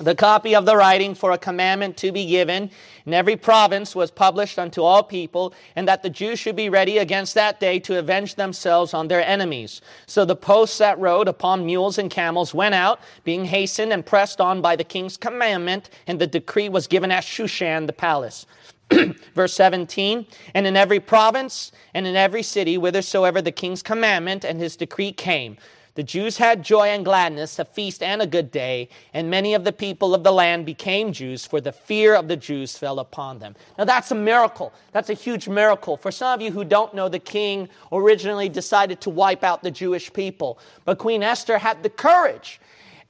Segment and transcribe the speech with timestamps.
[0.00, 2.70] The copy of the writing for a commandment to be given
[3.04, 6.96] in every province was published unto all people, and that the Jews should be ready
[6.96, 9.82] against that day to avenge themselves on their enemies.
[10.06, 14.40] So the posts that rode upon mules and camels went out, being hastened and pressed
[14.40, 18.46] on by the king's commandment, and the decree was given at Shushan the palace.
[19.34, 24.58] Verse 17, and in every province and in every city, whithersoever the king's commandment and
[24.58, 25.58] his decree came,
[25.94, 29.64] the Jews had joy and gladness, a feast and a good day, and many of
[29.64, 33.38] the people of the land became Jews, for the fear of the Jews fell upon
[33.38, 33.54] them.
[33.76, 34.72] Now that's a miracle.
[34.92, 35.98] That's a huge miracle.
[35.98, 39.70] For some of you who don't know, the king originally decided to wipe out the
[39.70, 42.58] Jewish people, but Queen Esther had the courage.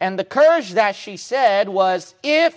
[0.01, 2.57] And the courage that she said was, If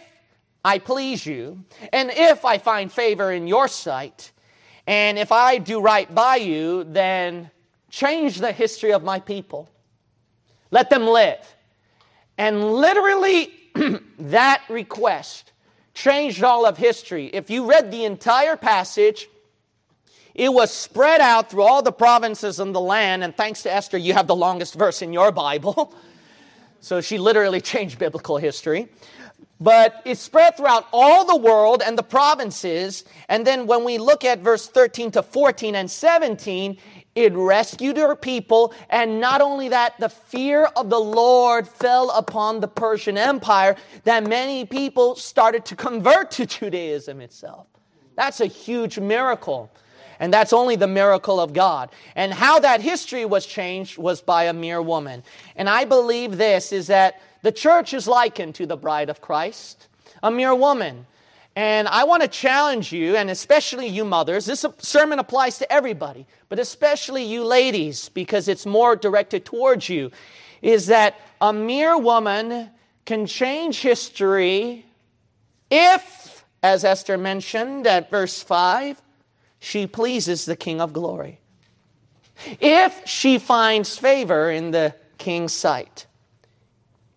[0.63, 4.31] I please you, and if I find favor in your sight,
[4.87, 7.51] and if I do right by you, then
[7.91, 9.69] change the history of my people.
[10.75, 11.39] Let them live.
[12.37, 13.53] And literally,
[14.19, 15.53] that request
[15.93, 17.27] changed all of history.
[17.27, 19.29] If you read the entire passage,
[20.33, 23.97] it was spread out through all the provinces in the land, and thanks to Esther,
[23.97, 25.95] you have the longest verse in your Bible.
[26.81, 28.89] So she literally changed biblical history.
[29.59, 33.05] But it spread throughout all the world and the provinces.
[33.27, 36.77] And then when we look at verse 13 to 14 and 17,
[37.15, 42.59] it rescued her people, and not only that, the fear of the Lord fell upon
[42.59, 47.67] the Persian Empire, that many people started to convert to Judaism itself.
[48.15, 49.71] That's a huge miracle.
[50.19, 51.89] And that's only the miracle of God.
[52.15, 55.23] And how that history was changed was by a mere woman.
[55.55, 59.87] And I believe this is that the church is likened to the bride of Christ,
[60.23, 61.05] a mere woman.
[61.55, 66.27] And I want to challenge you, and especially you mothers, this sermon applies to everybody,
[66.49, 70.11] but especially you ladies, because it's more directed towards you,
[70.61, 72.69] is that a mere woman
[73.05, 74.85] can change history
[75.71, 79.01] if, as Esther mentioned at verse 5,
[79.59, 81.39] she pleases the King of glory.
[82.59, 86.05] If she finds favor in the king's sight.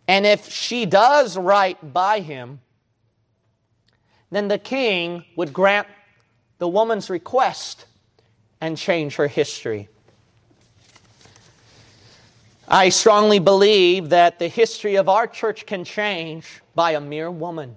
[0.06, 2.60] And if she does right by him,
[4.30, 5.86] then the king would grant
[6.58, 7.86] the woman's request
[8.60, 9.88] and change her history.
[12.70, 17.76] I strongly believe that the history of our church can change by a mere woman,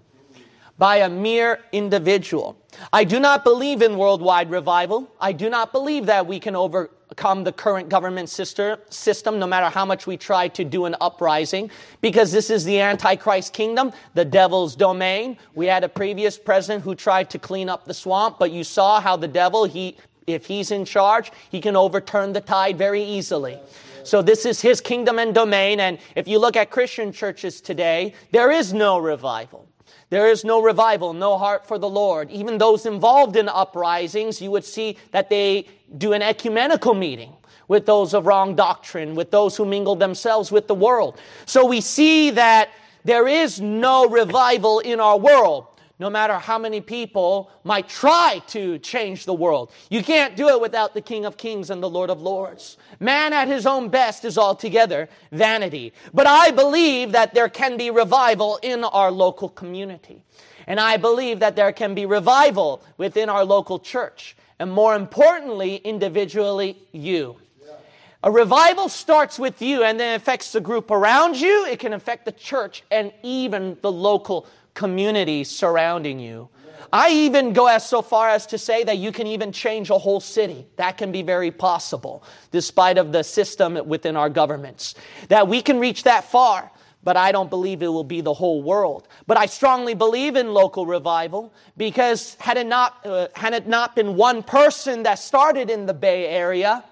[0.78, 2.58] by a mere individual.
[2.92, 5.10] I do not believe in worldwide revival.
[5.20, 9.68] I do not believe that we can over, Come the current government system, no matter
[9.68, 14.24] how much we try to do an uprising, because this is the Antichrist kingdom, the
[14.24, 15.38] devil's domain.
[15.54, 19.02] We had a previous president who tried to clean up the swamp, but you saw
[19.02, 23.60] how the devil, he, if he's in charge, he can overturn the tide very easily.
[24.04, 25.80] So this is his kingdom and domain.
[25.80, 29.68] And if you look at Christian churches today, there is no revival.
[30.10, 32.30] There is no revival, no heart for the Lord.
[32.32, 35.68] Even those involved in uprisings, you would see that they
[35.98, 37.34] do an ecumenical meeting
[37.70, 41.18] with those of wrong doctrine, with those who mingle themselves with the world.
[41.46, 42.70] So we see that
[43.06, 45.68] there is no revival in our world
[46.02, 49.72] no matter how many people might try to change the world.
[49.92, 52.78] You can't do it without the King of Kings and the Lord of Lords.
[53.00, 55.94] Man at his own best is altogether vanity.
[56.12, 60.24] But I believe that there can be revival in our local community.
[60.66, 64.36] And I believe that there can be revival within our local church.
[64.58, 67.36] And more importantly, individually, you.
[68.24, 71.66] A revival starts with you and then affects the group around you.
[71.66, 76.50] It can affect the church and even the local community surrounding you.
[76.94, 79.98] I even go as so far as to say that you can even change a
[79.98, 80.68] whole city.
[80.76, 84.96] That can be very possible, despite of the system within our governments.
[85.30, 86.70] That we can reach that far,
[87.04, 89.08] but I don't believe it will be the whole world.
[89.26, 93.96] But I strongly believe in local revival because had it not, uh, had it not
[93.96, 96.84] been one person that started in the Bay Area,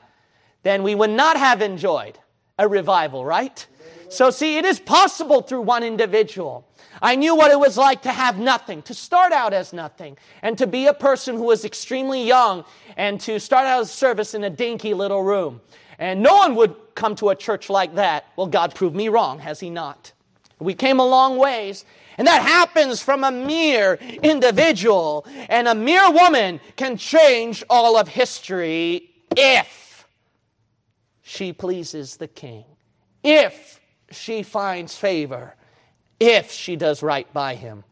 [0.64, 2.18] then we would not have enjoyed
[2.58, 3.66] a revival, right?
[4.10, 6.68] So see, it is possible through one individual.
[7.02, 10.58] I knew what it was like to have nothing, to start out as nothing, and
[10.58, 12.66] to be a person who was extremely young
[12.98, 15.62] and to start out as service in a dinky little room.
[16.00, 18.26] And no one would come to a church like that.
[18.36, 20.12] Well, God proved me wrong, has He not?
[20.60, 21.86] We came a long ways.
[22.18, 25.26] And that happens from a mere individual.
[25.48, 30.06] And a mere woman can change all of history if
[31.22, 32.66] she pleases the king,
[33.24, 33.79] if
[34.12, 35.56] she finds favor
[36.20, 37.84] if she does right by him.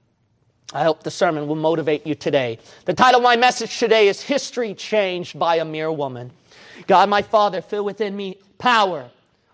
[0.74, 2.60] I hope the sermon will motivate you today.
[2.86, 6.32] The title of my message today is History Changed by a Mere Woman.
[6.88, 9.10] God, my Father, fill within me power,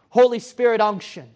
[0.09, 1.29] Holy Spirit unction,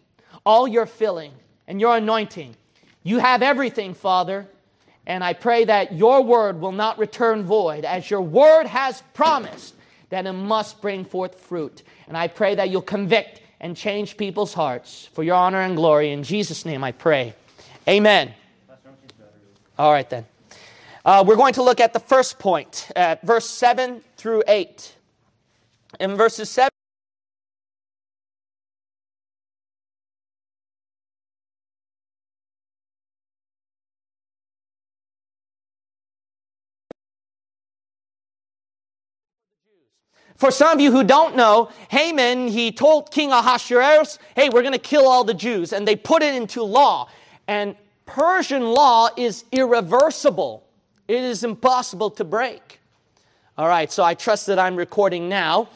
[0.45, 1.31] all your filling
[1.67, 2.55] and your anointing.
[3.03, 4.47] You have everything, Father.
[5.05, 9.75] And I pray that your word will not return void, as your word has promised
[10.09, 11.83] that it must bring forth fruit.
[12.07, 16.11] And I pray that you'll convict and change people's hearts for your honor and glory.
[16.11, 17.33] In Jesus' name I pray.
[17.87, 18.33] Amen.
[19.77, 20.25] All right, then.
[21.05, 24.95] Uh, we're going to look at the first point, at verse 7 through 8.
[25.99, 26.69] In verses 7
[40.37, 44.73] For some of you who don't know, Haman, he told King Ahasuerus, hey, we're going
[44.73, 45.73] to kill all the Jews.
[45.73, 47.09] And they put it into law.
[47.47, 47.75] And
[48.05, 50.63] Persian law is irreversible,
[51.07, 52.79] it is impossible to break.
[53.57, 55.69] All right, so I trust that I'm recording now.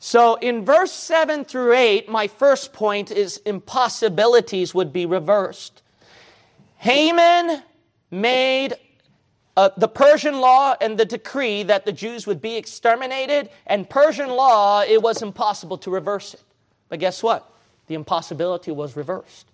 [0.00, 5.82] So in verse 7 through 8, my first point is impossibilities would be reversed.
[6.78, 7.62] Haman
[8.10, 8.74] made
[9.56, 14.30] uh, the Persian law and the decree that the Jews would be exterminated, and Persian
[14.30, 16.42] law, it was impossible to reverse it.
[16.88, 17.50] But guess what?
[17.86, 19.46] The impossibility was reversed.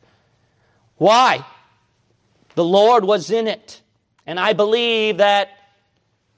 [0.97, 1.45] Why?
[2.55, 3.81] The Lord was in it.
[4.27, 5.51] And I believe that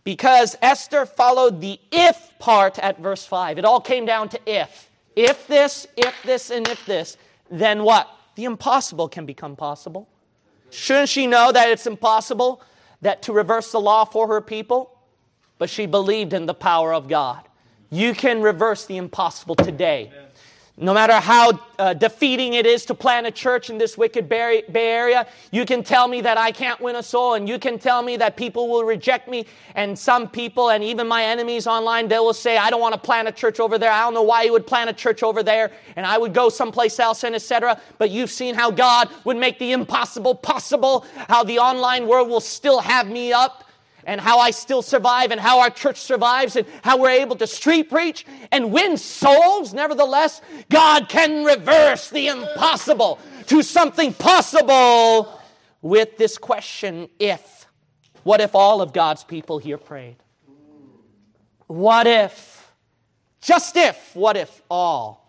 [0.04, 4.88] because Esther followed the if part at verse 5, it all came down to if.
[5.16, 7.16] If this, if this, and if this,
[7.50, 8.08] then what?
[8.36, 10.08] The impossible can become possible.
[10.70, 12.62] Shouldn't she know that it's impossible?
[13.02, 14.98] That to reverse the law for her people,
[15.58, 17.42] but she believed in the power of God.
[17.90, 20.12] You can reverse the impossible today.
[20.82, 24.64] No matter how uh, defeating it is to plant a church in this wicked Bay,
[24.74, 28.02] Area, you can tell me that I can't win a soul, and you can tell
[28.02, 29.44] me that people will reject me.
[29.74, 33.00] And some people, and even my enemies online, they will say, I don't want to
[33.00, 33.92] plant a church over there.
[33.92, 36.48] I don't know why you would plant a church over there, and I would go
[36.48, 37.78] someplace else, and etc.
[37.98, 42.40] But you've seen how God would make the impossible possible, how the online world will
[42.40, 43.69] still have me up
[44.10, 47.46] and how I still survive and how our church survives and how we're able to
[47.46, 49.72] street preach and win souls.
[49.72, 55.40] Nevertheless, God can reverse the impossible to something possible
[55.80, 57.66] with this question if.
[58.24, 60.16] What if all of God's people here prayed?
[61.68, 62.68] What if?
[63.40, 65.19] Just if, what if all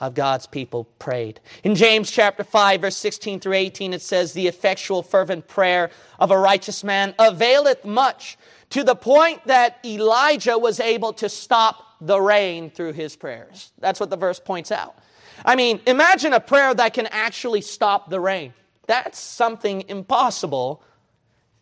[0.00, 1.40] of God's people prayed.
[1.64, 6.30] In James chapter 5 verse 16 through 18 it says the effectual fervent prayer of
[6.30, 8.38] a righteous man availeth much
[8.70, 13.72] to the point that Elijah was able to stop the rain through his prayers.
[13.78, 14.96] That's what the verse points out.
[15.44, 18.52] I mean, imagine a prayer that can actually stop the rain.
[18.86, 20.82] That's something impossible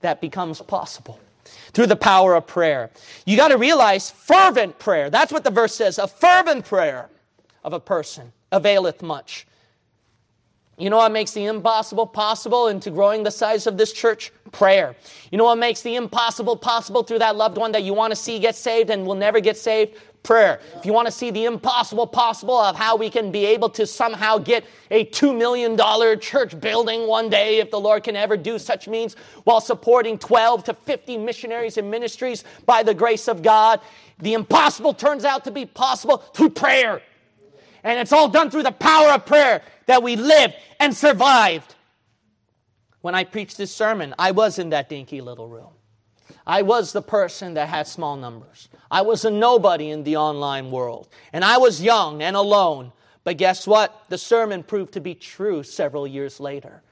[0.01, 1.21] that becomes possible
[1.73, 2.91] through the power of prayer.
[3.25, 5.11] You got to realize fervent prayer.
[5.11, 7.09] That's what the verse says, a fervent prayer
[7.67, 9.47] of a person availeth much.
[10.79, 14.31] You know what makes the impossible possible into growing the size of this church?
[14.53, 14.95] Prayer.
[15.31, 18.17] You know what makes the impossible possible through that loved one that you want to
[18.17, 19.97] see get saved and will never get saved?
[20.23, 20.61] Prayer.
[20.77, 23.87] If you want to see the impossible possible of how we can be able to
[23.87, 28.59] somehow get a $2 million church building one day, if the Lord can ever do
[28.59, 33.81] such means, while supporting 12 to 50 missionaries and ministries by the grace of God,
[34.19, 37.03] the impossible turns out to be possible through prayer.
[37.87, 41.77] And it's all done through the power of prayer that we lived and survived.
[43.01, 45.71] When I preached this sermon, I was in that dinky little room.
[46.45, 48.69] I was the person that had small numbers.
[48.91, 51.09] I was a nobody in the online world.
[51.33, 52.91] And I was young and alone.
[53.23, 54.03] But guess what?
[54.09, 56.83] The sermon proved to be true several years later.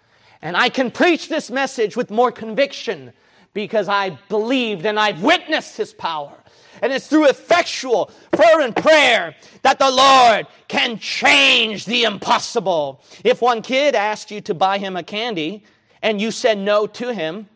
[0.42, 3.12] And I can preach this message with more conviction
[3.52, 6.36] because I believed and I've witnessed His power.
[6.82, 13.02] And it's through effectual, fervent prayer that the Lord can change the impossible.
[13.24, 15.64] If one kid asked you to buy him a candy
[16.02, 17.48] and you said no to him,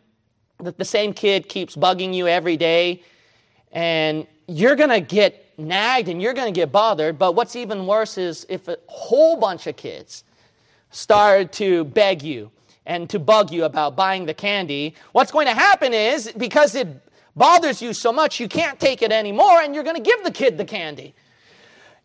[0.59, 3.01] that the same kid keeps bugging you every day
[3.71, 7.17] and you're going to get nagged and you're going to get bothered.
[7.17, 10.23] But what's even worse is if a whole bunch of kids
[10.91, 12.51] started to beg you
[12.85, 16.87] and to bug you about buying the candy, what's going to happen is because it
[17.35, 20.31] bothers you so much you can't take it anymore and you're going to give the
[20.31, 21.13] kid the candy.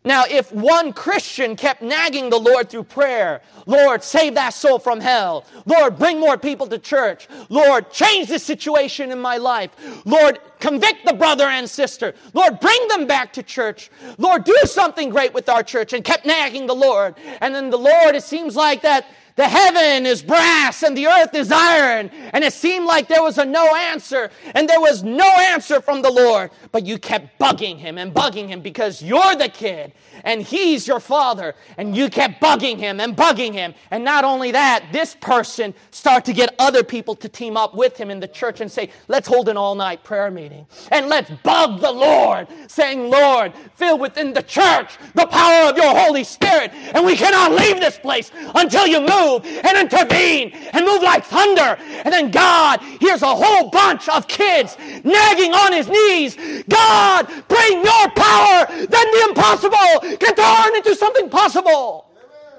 [0.05, 4.99] Now, if one Christian kept nagging the Lord through prayer, Lord, save that soul from
[4.99, 5.45] hell.
[5.65, 7.27] Lord, bring more people to church.
[7.49, 9.71] Lord, change the situation in my life.
[10.05, 12.13] Lord, convict the brother and sister.
[12.33, 13.89] Lord, bring them back to church.
[14.19, 17.15] Lord, do something great with our church and kept nagging the Lord.
[17.41, 21.35] And then the Lord, it seems like that the heaven is brass and the earth
[21.35, 22.09] is iron.
[22.31, 26.01] And it seemed like there was a no answer and there was no answer from
[26.01, 26.51] the Lord.
[26.71, 29.91] But you kept bugging him and bugging him because you're the kid
[30.23, 31.53] and he's your father.
[31.77, 33.73] And you kept bugging him and bugging him.
[33.91, 37.97] And not only that, this person started to get other people to team up with
[37.97, 41.29] him in the church and say, let's hold an all night prayer meeting and let's
[41.43, 46.71] bug the Lord, saying, Lord, fill within the church the power of your Holy Spirit.
[46.73, 51.77] And we cannot leave this place until you move and intervene and move like thunder.
[52.03, 56.35] And then God hears a whole bunch of kids nagging on his knees.
[56.69, 62.11] God, bring your power, then the impossible can turn into something possible.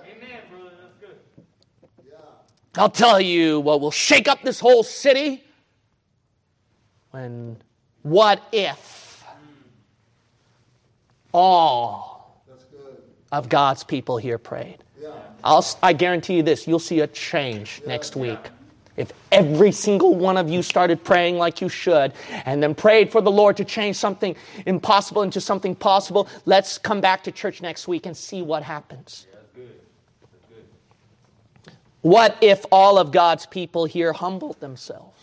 [0.04, 0.70] Amen, brother.
[0.80, 2.20] That's good.
[2.76, 5.42] I'll tell you what will shake up this whole city
[7.10, 7.56] when
[8.02, 9.24] what if
[11.32, 12.16] all
[13.32, 14.78] of God's people here prayed.
[15.44, 18.38] I'll, I guarantee you this you'll see a change next week.
[18.96, 22.14] If every single one of you started praying like you should
[22.46, 24.34] and then prayed for the Lord to change something
[24.64, 29.26] impossible into something possible, let's come back to church next week and see what happens.
[32.00, 35.20] What if all of God's people here humbled themselves?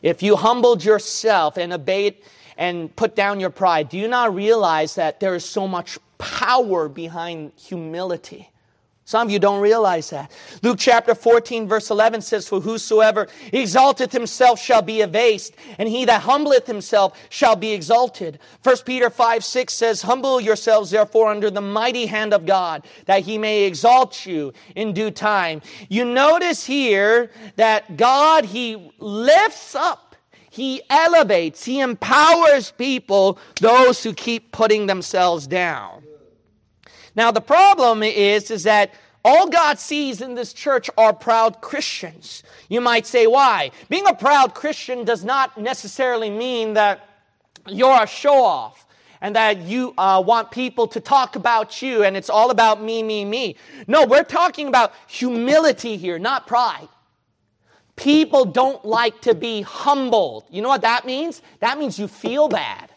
[0.00, 2.16] If you humbled yourself and obeyed
[2.56, 6.88] and put down your pride, do you not realize that there is so much power
[6.88, 8.48] behind humility?
[9.04, 10.30] Some of you don't realize that.
[10.62, 16.04] Luke chapter 14, verse 11 says, For whosoever exalteth himself shall be abased, and he
[16.04, 18.38] that humbleth himself shall be exalted.
[18.62, 23.22] 1 Peter 5, 6 says, Humble yourselves therefore under the mighty hand of God, that
[23.22, 25.60] he may exalt you in due time.
[25.88, 30.12] You notice here that God, he lifts up
[30.52, 36.01] he elevates, he empowers people, those who keep putting themselves down.
[37.14, 38.92] Now, the problem is, is that
[39.24, 42.42] all God sees in this church are proud Christians.
[42.68, 43.70] You might say, why?
[43.88, 47.08] Being a proud Christian does not necessarily mean that
[47.68, 48.84] you're a show off
[49.20, 53.02] and that you uh, want people to talk about you and it's all about me,
[53.04, 53.56] me, me.
[53.86, 56.88] No, we're talking about humility here, not pride.
[57.94, 60.44] People don't like to be humbled.
[60.50, 61.42] You know what that means?
[61.60, 62.91] That means you feel bad.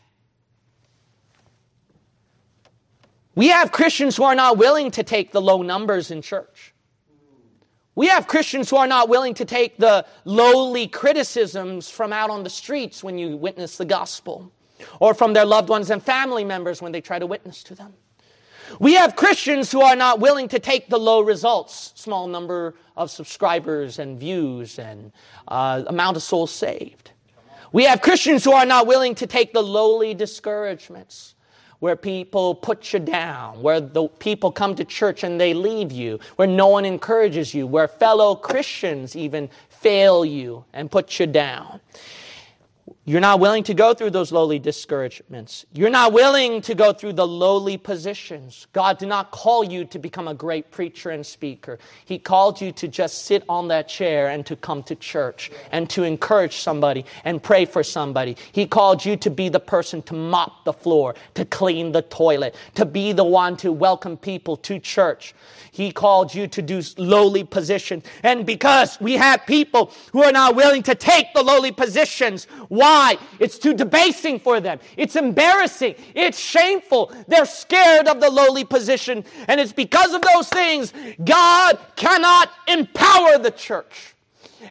[3.35, 6.73] We have Christians who are not willing to take the low numbers in church.
[7.93, 12.43] We have Christians who are not willing to take the lowly criticisms from out on
[12.43, 14.51] the streets when you witness the gospel,
[14.99, 17.93] or from their loved ones and family members when they try to witness to them.
[18.79, 23.11] We have Christians who are not willing to take the low results, small number of
[23.11, 25.11] subscribers and views and
[25.47, 27.11] uh, amount of souls saved.
[27.71, 31.34] We have Christians who are not willing to take the lowly discouragements
[31.79, 36.19] where people put you down, where the people come to church and they leave you,
[36.35, 41.79] where no one encourages you, where fellow Christians even fail you and put you down.
[43.07, 45.63] You're not willing to go through those lowly discouragements.
[45.71, 48.65] You're not willing to go through the lowly positions.
[48.73, 51.77] God did not call you to become a great preacher and speaker.
[52.05, 55.87] He called you to just sit on that chair and to come to church and
[55.91, 58.37] to encourage somebody and pray for somebody.
[58.51, 62.55] He called you to be the person to mop the floor, to clean the toilet,
[62.73, 65.35] to be the one to welcome people to church.
[65.71, 68.03] He called you to do lowly positions.
[68.23, 72.94] And because we have people who are not willing to take the lowly positions, why?
[73.39, 74.79] It's too debasing for them.
[74.97, 75.95] It's embarrassing.
[76.13, 77.11] It's shameful.
[77.27, 79.23] They're scared of the lowly position.
[79.47, 84.15] And it's because of those things God cannot empower the church.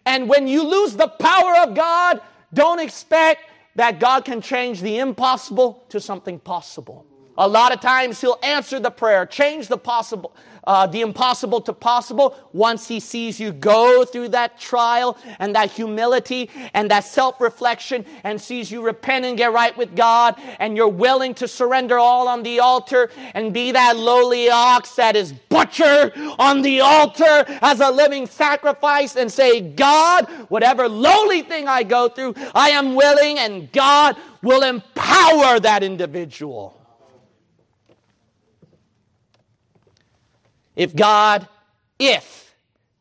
[0.06, 2.20] And when you lose the power of God,
[2.52, 3.42] don't expect
[3.76, 7.06] that God can change the impossible to something possible.
[7.36, 10.34] A lot of times he'll answer the prayer, change the possible,
[10.66, 15.70] uh, the impossible to possible once he sees you go through that trial and that
[15.70, 20.76] humility and that self reflection and sees you repent and get right with God and
[20.76, 25.32] you're willing to surrender all on the altar and be that lowly ox that is
[25.32, 31.82] butchered on the altar as a living sacrifice and say, God, whatever lowly thing I
[31.82, 36.83] go through, I am willing and God will empower that individual.
[40.76, 41.48] If God,
[41.98, 42.54] if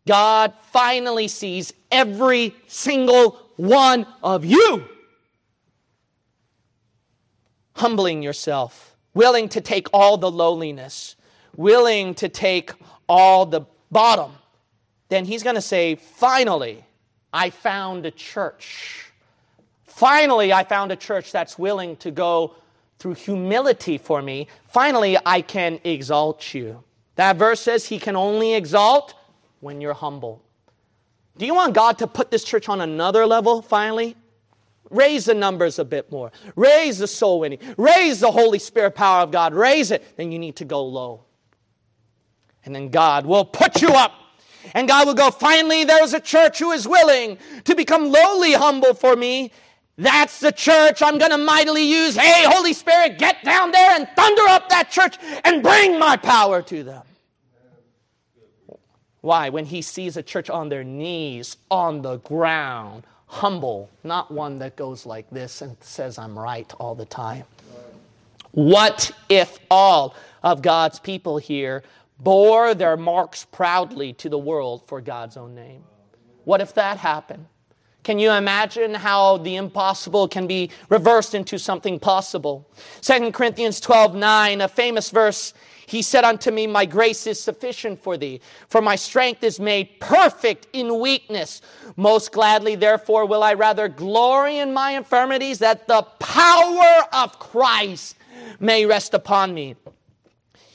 [0.07, 4.85] God finally sees every single one of you
[7.75, 11.15] humbling yourself, willing to take all the lowliness,
[11.55, 12.71] willing to take
[13.07, 13.61] all the
[13.91, 14.31] bottom,
[15.09, 16.83] then He's going to say, finally,
[17.31, 19.11] I found a church.
[19.85, 22.55] Finally, I found a church that's willing to go
[22.99, 24.47] through humility for me.
[24.69, 26.83] Finally, I can exalt you.
[27.15, 29.13] That verse says he can only exalt
[29.59, 30.43] when you're humble.
[31.37, 34.15] Do you want God to put this church on another level finally?
[34.89, 36.31] Raise the numbers a bit more.
[36.55, 37.59] Raise the soul winning.
[37.77, 39.53] Raise the Holy Spirit power of God.
[39.53, 40.17] Raise it.
[40.17, 41.23] Then you need to go low.
[42.65, 44.13] And then God will put you up.
[44.73, 48.93] And God will go, finally, there's a church who is willing to become lowly humble
[48.93, 49.51] for me.
[49.97, 52.15] That's the church I'm going to mightily use.
[52.15, 56.61] Hey, Holy Spirit, get down there and thunder up that church and bring my power
[56.63, 57.03] to them.
[59.21, 59.49] Why?
[59.49, 64.75] When he sees a church on their knees, on the ground, humble, not one that
[64.75, 67.45] goes like this and says, I'm right all the time.
[68.51, 71.83] What if all of God's people here
[72.19, 75.83] bore their marks proudly to the world for God's own name?
[76.43, 77.45] What if that happened?
[78.03, 82.67] Can you imagine how the impossible can be reversed into something possible?
[83.01, 85.53] 2 Corinthians 12 9, a famous verse
[85.85, 89.99] he said unto me, My grace is sufficient for thee, for my strength is made
[89.99, 91.61] perfect in weakness.
[91.95, 98.15] Most gladly, therefore, will I rather glory in my infirmities, that the power of Christ
[98.59, 99.75] may rest upon me.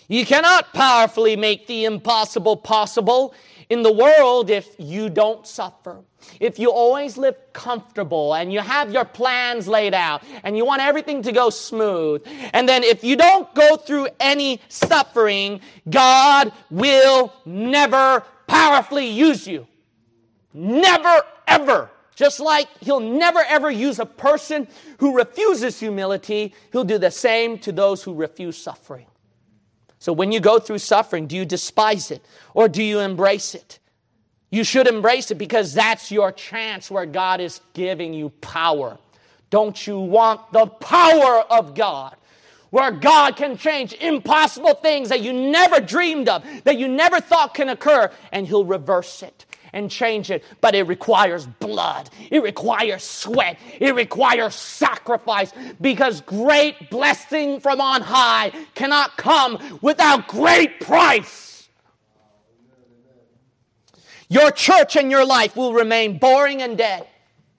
[0.09, 3.35] You cannot powerfully make the impossible possible
[3.71, 6.03] in the world if you don't suffer.
[6.41, 10.83] If you always live comfortable and you have your plans laid out and you want
[10.83, 12.23] everything to go smooth,
[12.53, 19.67] and then if you don't go through any suffering, God will never powerfully use you.
[20.55, 21.91] Never, ever.
[22.15, 24.67] Just like he'll never ever use a person
[24.99, 29.07] who refuses humility, he'll do the same to those who refuse suffering.
[29.99, 32.25] So when you go through suffering, do you despise it
[32.55, 33.78] or do you embrace it?
[34.50, 38.99] You should embrace it because that's your chance where God is giving you power.
[39.50, 42.17] Don't you want the power of God?
[42.71, 47.55] Where God can change impossible things that you never dreamed of, that you never thought
[47.55, 50.45] can occur, and He'll reverse it and change it.
[50.61, 58.03] But it requires blood, it requires sweat, it requires sacrifice because great blessing from on
[58.03, 61.69] high cannot come without great price.
[64.29, 67.07] Your church and your life will remain boring and dead.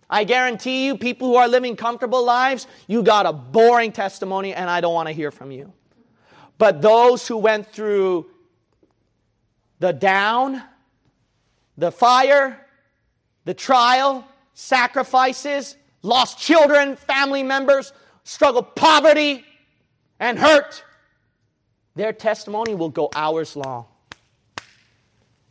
[0.09, 4.69] I guarantee you, people who are living comfortable lives, you got a boring testimony, and
[4.69, 5.71] I don't want to hear from you.
[6.57, 8.27] But those who went through
[9.79, 10.61] the down,
[11.79, 12.59] the fire,
[13.45, 19.45] the trial, sacrifices, lost children, family members, struggle, poverty
[20.19, 20.83] and hurt,
[21.95, 23.85] their testimony will go hours long.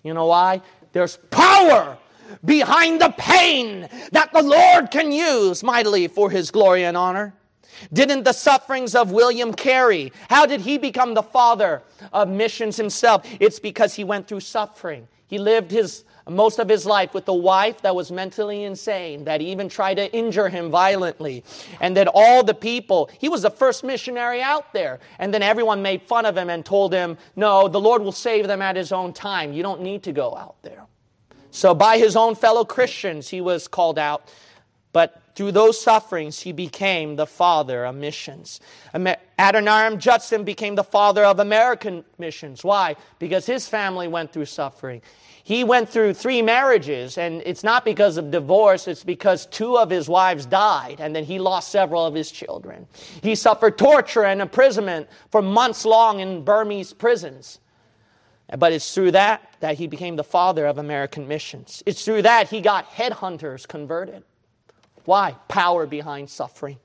[0.02, 0.60] You know why?
[0.92, 1.96] There's power
[2.44, 7.34] behind the pain that the Lord can use mightily for his glory and honor.
[7.92, 13.26] Didn't the sufferings of William Carey, how did he become the father of missions himself?
[13.40, 15.08] It's because he went through suffering.
[15.26, 19.40] He lived his most of his life with a wife that was mentally insane, that
[19.40, 21.44] even tried to injure him violently.
[21.80, 25.00] And that all the people, he was the first missionary out there.
[25.18, 28.46] And then everyone made fun of him and told him, no, the Lord will save
[28.46, 29.52] them at his own time.
[29.52, 30.84] You don't need to go out there.
[31.50, 34.32] So by his own fellow Christians, he was called out.
[34.92, 38.58] But through those sufferings, he became the father of missions.
[38.92, 42.64] Adoniram Judson became the father of American missions.
[42.64, 42.96] Why?
[43.20, 45.00] Because his family went through suffering.
[45.44, 49.90] He went through three marriages, and it's not because of divorce, it's because two of
[49.90, 52.88] his wives died, and then he lost several of his children.
[53.22, 57.60] He suffered torture and imprisonment for months long in Burmese prisons.
[58.58, 61.80] But it's through that that he became the father of American missions.
[61.86, 64.24] It's through that he got headhunters converted.
[65.08, 65.36] Why?
[65.48, 66.76] Power behind suffering.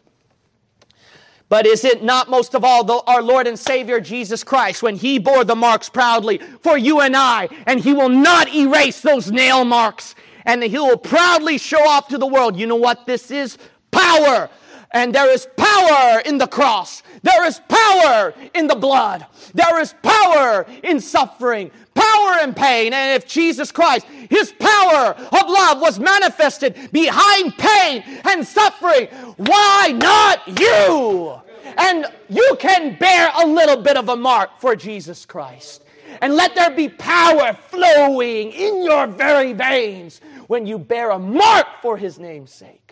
[1.49, 4.95] But is it not most of all the, our Lord and Savior Jesus Christ when
[4.95, 9.29] He bore the marks proudly for you and I, and He will not erase those
[9.29, 13.29] nail marks, and He will proudly show off to the world, you know what this
[13.29, 13.57] is?
[13.91, 14.49] Power.
[14.93, 17.01] And there is power in the cross.
[17.23, 19.25] There is power in the blood.
[19.53, 22.93] There is power in suffering, power in pain.
[22.93, 29.93] And if Jesus Christ, His power of love was manifested behind pain and suffering, why
[29.97, 31.41] not you?
[31.77, 35.84] and you can bear a little bit of a mark for Jesus Christ.
[36.21, 41.65] And let there be power flowing in your very veins when you bear a mark
[41.82, 42.83] for his name's sake.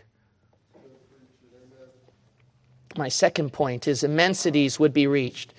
[2.97, 5.53] My second point is immensities would be reached.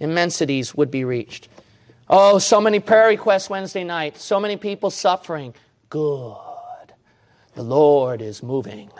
[0.00, 1.48] Immensities would be reached.
[2.08, 5.54] Oh, so many prayer requests Wednesday night, so many people suffering.
[5.90, 6.34] Good.
[7.54, 8.90] The Lord is moving.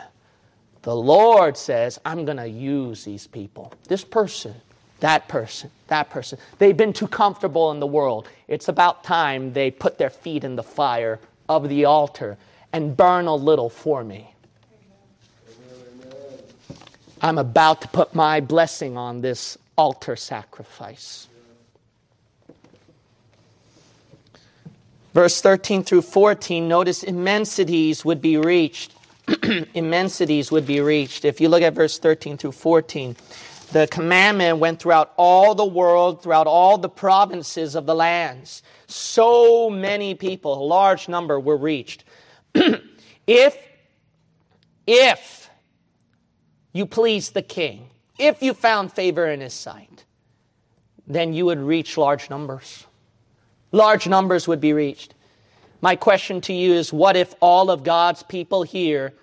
[0.83, 3.73] The Lord says, I'm going to use these people.
[3.87, 4.53] This person,
[4.99, 6.39] That person, that person.
[6.57, 8.27] They've been too comfortable in the world.
[8.47, 12.37] It's about time they put their feet in the fire of the altar
[12.73, 14.33] and burn a little for me.
[17.21, 21.27] I'm about to put my blessing on this altar sacrifice.
[25.13, 28.93] Verse 13 through 14, notice immensities would be reached.
[29.73, 31.25] immensities would be reached.
[31.25, 33.15] If you look at verse 13 through 14,
[33.71, 38.63] the commandment went throughout all the world, throughout all the provinces of the lands.
[38.87, 42.03] So many people, a large number, were reached.
[43.27, 43.57] if,
[44.87, 45.38] if
[46.79, 50.05] you pleased the king, if you found favor in his sight,
[51.05, 52.85] then you would reach large numbers.
[53.73, 55.13] Large numbers would be reached.
[55.81, 59.13] My question to you is what if all of God's people here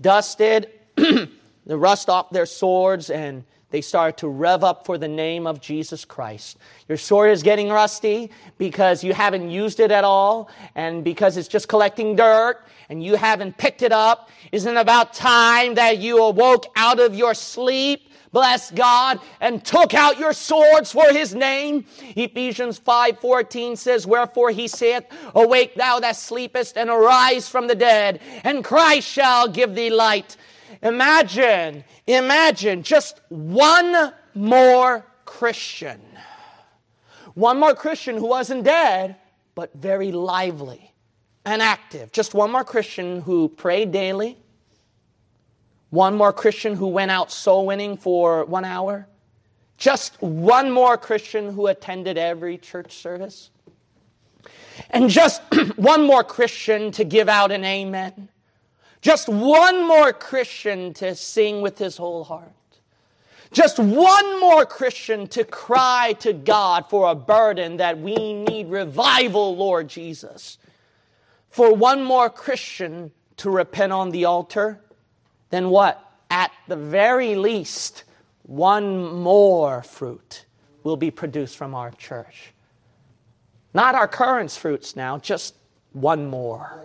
[0.00, 1.28] dusted the
[1.66, 3.44] rust off their swords and
[3.74, 6.58] they started to rev up for the name of Jesus Christ.
[6.88, 11.48] Your sword is getting rusty because you haven't used it at all and because it's
[11.48, 14.30] just collecting dirt and you haven't picked it up.
[14.52, 18.12] Isn't it about time that you awoke out of your sleep?
[18.30, 21.84] Bless God and took out your swords for his name.
[22.14, 25.02] Ephesians 5:14 says, Wherefore he saith,
[25.34, 30.36] Awake thou that sleepest, and arise from the dead, and Christ shall give thee light.
[30.84, 36.00] Imagine, imagine just one more Christian.
[37.32, 39.16] One more Christian who wasn't dead,
[39.54, 40.92] but very lively
[41.46, 42.12] and active.
[42.12, 44.36] Just one more Christian who prayed daily.
[45.88, 49.08] One more Christian who went out soul winning for one hour.
[49.78, 53.50] Just one more Christian who attended every church service.
[54.90, 55.42] And just
[55.76, 58.28] one more Christian to give out an amen.
[59.04, 62.50] Just one more Christian to sing with his whole heart.
[63.52, 69.56] Just one more Christian to cry to God for a burden that we need revival,
[69.56, 70.56] Lord Jesus.
[71.50, 74.80] For one more Christian to repent on the altar,
[75.50, 76.02] then what?
[76.30, 78.04] At the very least,
[78.44, 80.46] one more fruit
[80.82, 82.54] will be produced from our church.
[83.74, 85.56] Not our current fruits now, just
[85.92, 86.80] one more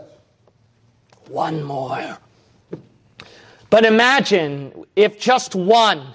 [1.29, 2.17] one more.
[3.69, 6.05] But imagine if just one,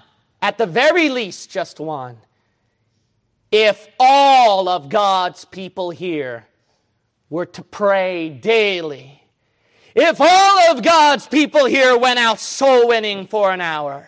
[0.43, 2.19] at the very least, just one,
[3.53, 6.47] if all of God's people here
[7.31, 9.23] were to pray daily,
[9.95, 14.07] if all of God's people here went out soul winning for an hour,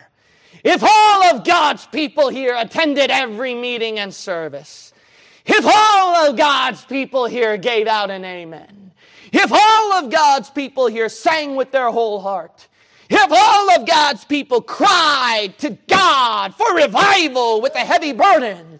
[0.63, 4.91] if all of God's people here attended every meeting and service,
[5.45, 8.86] if all of God's people here gave out an amen,
[9.31, 12.67] if all of God's people here sang with their whole heart,
[13.09, 18.79] if all of God's people cried to God for revival with a heavy burden,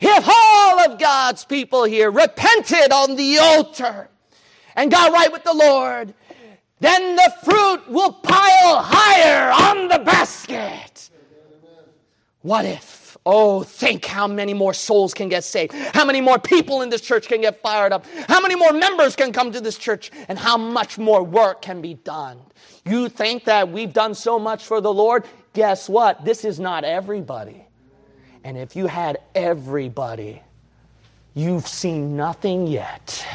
[0.00, 4.08] if all of God's people here repented on the altar
[4.74, 6.14] and got right with the Lord,
[6.80, 11.10] then the fruit will pile higher on the basket.
[12.40, 12.99] What if?
[13.26, 15.74] Oh, think how many more souls can get saved.
[15.74, 18.06] How many more people in this church can get fired up.
[18.28, 20.10] How many more members can come to this church.
[20.28, 22.38] And how much more work can be done.
[22.86, 25.24] You think that we've done so much for the Lord?
[25.52, 26.24] Guess what?
[26.24, 27.66] This is not everybody.
[28.42, 30.40] And if you had everybody,
[31.34, 33.26] you've seen nothing yet.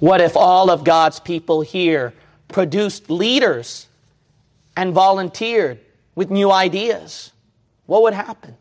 [0.00, 2.12] What if all of God's people here
[2.48, 3.86] produced leaders
[4.76, 5.80] and volunteered
[6.16, 7.30] with new ideas,
[7.84, 8.56] what would happen?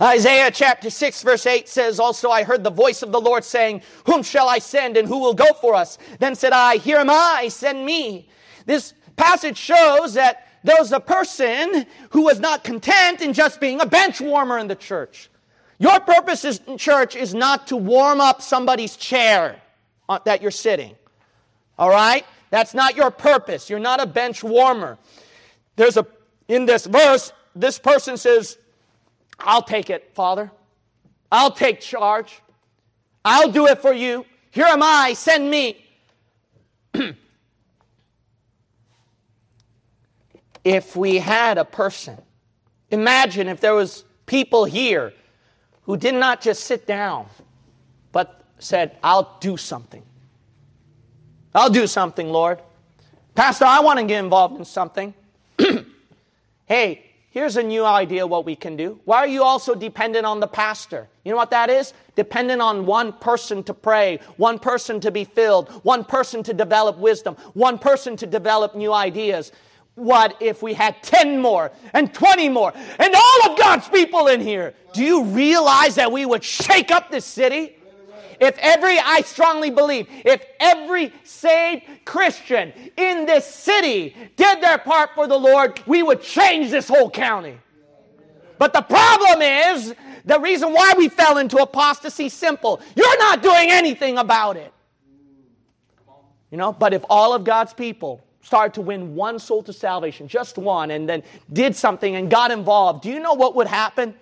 [0.00, 3.82] Isaiah chapter 6, verse 8 says, Also I heard the voice of the Lord saying,
[4.06, 5.98] Whom shall I send and who will go for us?
[6.18, 8.28] Then said I, Here am I, send me.
[8.66, 13.80] This passage shows that there was a person who was not content in just being
[13.80, 15.30] a bench warmer in the church.
[15.78, 19.60] Your purpose in church is not to warm up somebody's chair
[20.08, 20.96] uh, that you're sitting.
[21.78, 22.26] All right?
[22.50, 23.70] That's not your purpose.
[23.70, 24.98] You're not a bench warmer
[25.78, 26.06] there's a,
[26.48, 28.58] in this verse, this person says,
[29.38, 30.50] I'll take it, Father.
[31.30, 32.42] I'll take charge.
[33.24, 34.26] I'll do it for you.
[34.50, 35.84] Here am I, send me.
[40.64, 42.18] if we had a person,
[42.90, 45.12] imagine if there was people here
[45.82, 47.26] who did not just sit down,
[48.10, 50.02] but said, I'll do something.
[51.54, 52.60] I'll do something, Lord.
[53.36, 55.14] Pastor, I want to get involved in something.
[56.66, 59.00] hey, here's a new idea what we can do.
[59.04, 61.08] Why are you also dependent on the pastor?
[61.24, 61.92] You know what that is?
[62.16, 66.98] Dependent on one person to pray, one person to be filled, one person to develop
[66.98, 69.52] wisdom, one person to develop new ideas.
[69.94, 74.40] What if we had 10 more and 20 more and all of God's people in
[74.40, 74.74] here?
[74.92, 77.77] Do you realize that we would shake up this city?
[78.40, 85.10] If every, I strongly believe, if every saved Christian in this city did their part
[85.14, 87.58] for the Lord, we would change this whole county.
[88.58, 92.80] But the problem is, the reason why we fell into apostasy simple.
[92.94, 94.72] You're not doing anything about it.
[96.50, 100.28] You know, but if all of God's people started to win one soul to salvation,
[100.28, 101.22] just one, and then
[101.52, 104.14] did something and got involved, do you know what would happen?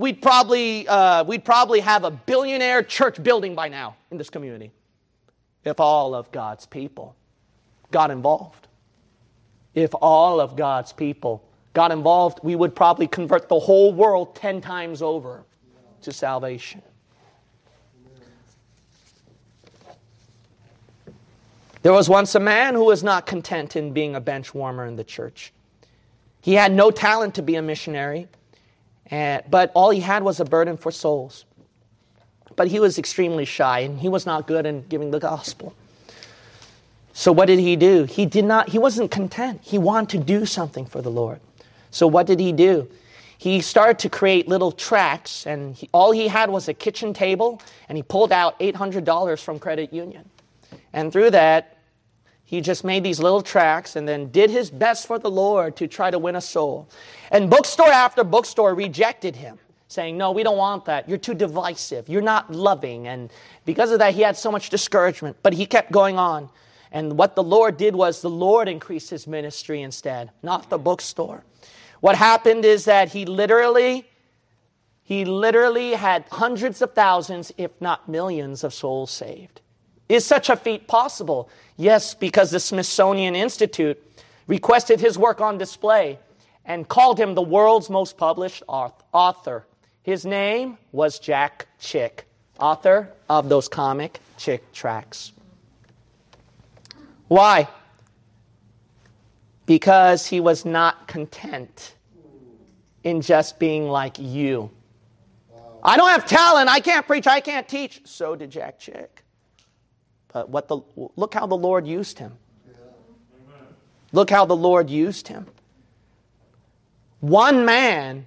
[0.00, 4.72] We'd probably, uh, we'd probably have a billionaire church building by now in this community
[5.62, 7.14] if all of God's people
[7.90, 8.66] got involved.
[9.74, 14.62] If all of God's people got involved, we would probably convert the whole world 10
[14.62, 15.44] times over
[16.00, 16.80] to salvation.
[21.82, 24.96] There was once a man who was not content in being a bench warmer in
[24.96, 25.52] the church.
[26.40, 28.28] He had no talent to be a missionary,
[29.10, 31.44] but all he had was a burden for souls.
[32.56, 35.74] But he was extremely shy and he was not good in giving the gospel.
[37.12, 38.04] So what did he do?
[38.04, 39.60] He did not he wasn't content.
[39.62, 41.40] He wanted to do something for the Lord.
[41.90, 42.88] So what did he do?
[43.36, 47.60] He started to create little tracts and he, all he had was a kitchen table
[47.88, 50.28] and he pulled out $800 from credit union.
[50.92, 51.78] And through that,
[52.50, 55.86] he just made these little tracts and then did his best for the Lord to
[55.86, 56.88] try to win a soul.
[57.30, 61.08] And bookstore after bookstore rejected him, saying, No, we don't want that.
[61.08, 62.08] You're too divisive.
[62.08, 63.06] You're not loving.
[63.06, 63.30] And
[63.64, 65.36] because of that, he had so much discouragement.
[65.44, 66.48] But he kept going on.
[66.90, 71.44] And what the Lord did was the Lord increased his ministry instead, not the bookstore.
[72.00, 74.08] What happened is that he literally
[75.04, 79.60] he literally had hundreds of thousands, if not millions, of souls saved.
[80.10, 81.48] Is such a feat possible?
[81.76, 83.96] Yes, because the Smithsonian Institute
[84.48, 86.18] requested his work on display
[86.64, 89.64] and called him the world's most published author.
[90.02, 92.26] His name was Jack Chick,
[92.58, 95.30] author of those comic Chick tracts.
[97.28, 97.68] Why?
[99.64, 101.94] Because he was not content
[103.04, 104.72] in just being like you.
[105.84, 106.68] I don't have talent.
[106.68, 107.28] I can't preach.
[107.28, 108.02] I can't teach.
[108.06, 109.19] So did Jack Chick.
[110.32, 110.80] But what the,
[111.16, 112.32] look how the Lord used him.
[114.12, 115.46] Look how the Lord used him.
[117.20, 118.26] One man,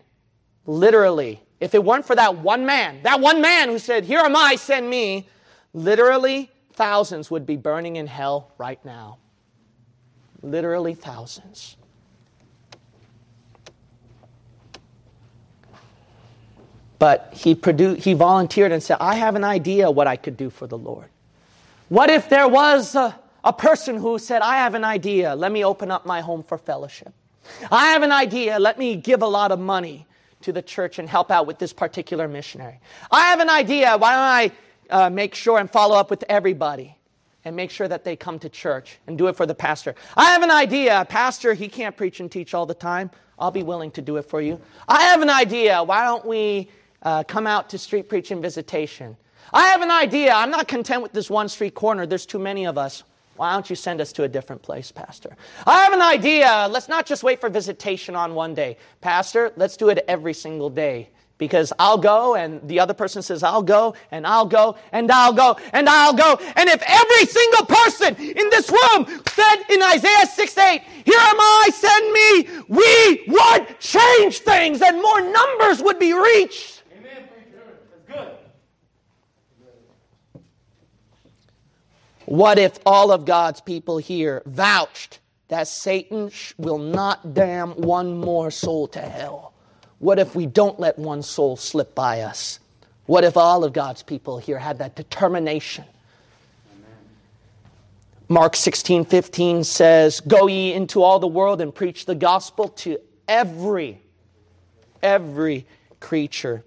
[0.66, 4.36] literally, if it weren't for that one man, that one man who said, Here am
[4.36, 5.28] I, send me,
[5.74, 9.18] literally thousands would be burning in hell right now.
[10.42, 11.78] Literally thousands.
[17.00, 20.50] But he, produced, he volunteered and said, I have an idea what I could do
[20.50, 21.10] for the Lord.
[21.94, 25.64] What if there was a, a person who said, I have an idea, let me
[25.64, 27.14] open up my home for fellowship?
[27.72, 30.08] I have an idea, let me give a lot of money
[30.42, 32.80] to the church and help out with this particular missionary.
[33.12, 36.98] I have an idea, why don't I uh, make sure and follow up with everybody?
[37.46, 39.96] and make sure that they come to church and do it for the pastor.
[40.16, 41.06] I have an idea.
[41.10, 43.12] Pastor, he can't preach and teach all the time.
[43.38, 44.62] I'll be willing to do it for you.
[44.88, 45.84] I have an idea.
[45.84, 46.70] Why don't we
[47.02, 49.18] uh, come out to street preaching visitation?
[49.52, 50.32] I have an idea.
[50.34, 52.06] I'm not content with this one street corner.
[52.06, 53.04] There's too many of us.
[53.36, 55.36] Why don't you send us to a different place, Pastor?
[55.66, 56.68] I have an idea.
[56.70, 58.78] Let's not just wait for visitation on one day.
[59.02, 61.10] Pastor, let's do it every single day.
[61.40, 65.34] Because I'll go, and the other person says, I'll go, and I'll go, and I'll
[65.34, 66.40] go, and I'll go.
[66.56, 71.40] And if every single person in this room said in Isaiah 6 8, Here am
[71.40, 76.83] I, send me, we would change things, and more numbers would be reached.
[82.26, 88.50] What if all of God's people here vouched that Satan will not damn one more
[88.50, 89.54] soul to hell?
[90.00, 92.60] What if we don't let one soul slip by us?
[93.06, 95.86] What if all of God's people here had that determination?
[98.30, 102.98] Mark 16, 15 says, Go ye into all the world and preach the gospel to
[103.28, 104.02] every,
[105.02, 105.68] every
[106.00, 106.64] creature.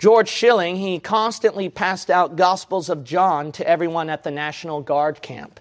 [0.00, 5.20] George Schilling, he constantly passed out Gospels of John to everyone at the National Guard
[5.20, 5.60] camp.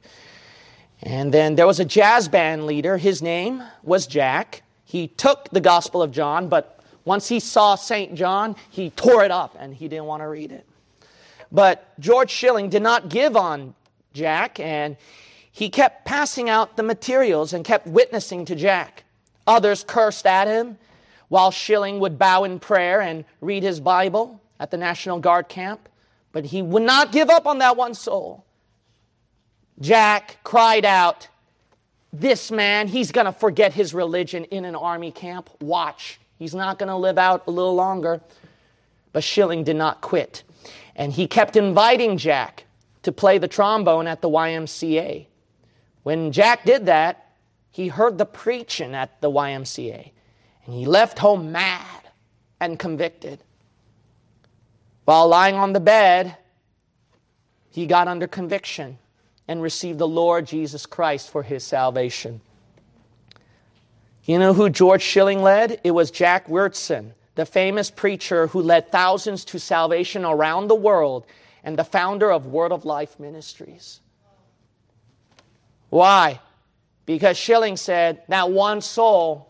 [1.04, 2.95] And then there was a jazz band leader.
[2.95, 4.63] His name was Jack.
[4.86, 8.15] He took the Gospel of John, but once he saw St.
[8.15, 10.65] John, he tore it up and he didn't want to read it.
[11.52, 13.75] But George Schilling did not give on
[14.13, 14.95] Jack, and
[15.52, 19.04] he kept passing out the materials and kept witnessing to Jack.
[19.45, 20.78] Others cursed at him
[21.29, 25.87] while Schilling would bow in prayer and read his Bible at the National Guard camp,
[26.31, 28.45] but he would not give up on that one soul.
[29.79, 31.27] Jack cried out,
[32.11, 35.49] this man, he's going to forget his religion in an army camp.
[35.61, 36.19] Watch.
[36.37, 38.19] He's not going to live out a little longer.
[39.13, 40.43] But Schilling did not quit.
[40.95, 42.65] And he kept inviting Jack
[43.03, 45.27] to play the trombone at the YMCA.
[46.03, 47.27] When Jack did that,
[47.71, 50.11] he heard the preaching at the YMCA.
[50.69, 52.03] And he left home mad
[52.60, 53.43] and convicted.
[55.03, 56.38] While lying on the bed,
[57.71, 58.99] he got under conviction
[59.47, 62.41] and received the Lord Jesus Christ for his salvation.
[64.25, 65.82] You know who George Schilling led?
[65.84, 71.25] It was Jack Wyrtzen, the famous preacher who led thousands to salvation around the world
[71.63, 74.01] and the founder of Word of Life Ministries.
[75.89, 76.39] Why?
[77.08, 79.49] Because Schilling said, That one soul,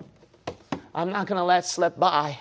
[0.93, 2.37] I'm not going to let slip by.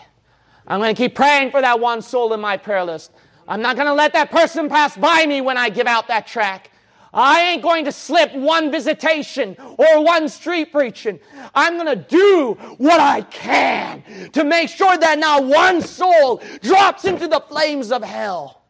[0.66, 3.10] I'm going to keep praying for that one soul in my prayer list.
[3.46, 6.26] I'm not going to let that person pass by me when I give out that
[6.26, 6.70] tract.
[7.12, 11.18] I ain't going to slip one visitation or one street preaching.
[11.54, 17.06] I'm going to do what I can to make sure that not one soul drops
[17.06, 18.62] into the flames of hell.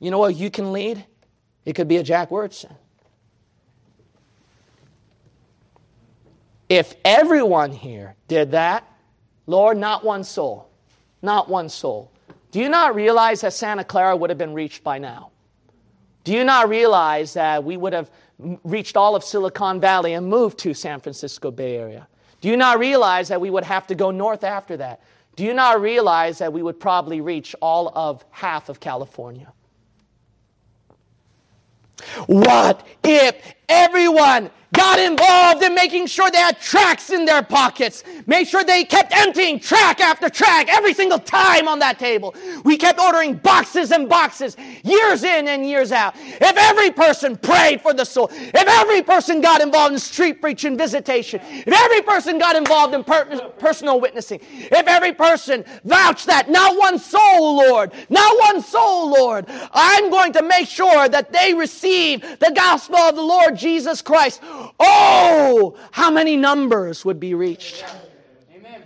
[0.00, 1.04] You know what you can lead?
[1.66, 2.74] It could be a Jack Wyrtzen.
[6.70, 8.84] If everyone here did that,
[9.48, 10.68] Lord, not one soul,
[11.22, 12.12] not one soul.
[12.52, 15.30] Do you not realize that Santa Clara would have been reached by now?
[16.22, 18.10] Do you not realize that we would have
[18.62, 22.06] reached all of Silicon Valley and moved to San Francisco Bay Area?
[22.42, 25.00] Do you not realize that we would have to go north after that?
[25.34, 29.50] Do you not realize that we would probably reach all of half of California?
[32.26, 38.04] What if everyone got involved in making sure they had tracts in their pockets.
[38.26, 42.34] Made sure they kept emptying tract after tract every single time on that table.
[42.64, 46.14] We kept ordering boxes and boxes, years in and years out.
[46.16, 50.76] If every person prayed for the soul, if every person got involved in street preaching
[50.76, 56.50] visitation, if every person got involved in per- personal witnessing, if every person vouched that
[56.50, 61.54] not one soul, Lord, not one soul, Lord, I'm going to make sure that they
[61.54, 64.40] receive the gospel of the Lord Jesus Christ
[64.80, 67.84] Oh, how many numbers would be reached?
[68.54, 68.82] Amen,